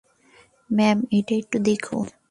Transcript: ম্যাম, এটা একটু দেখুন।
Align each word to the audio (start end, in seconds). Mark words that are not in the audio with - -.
ম্যাম, 0.69 0.97
এটা 1.11 1.33
একটু 1.35 1.57
দেখুন। 1.59 2.05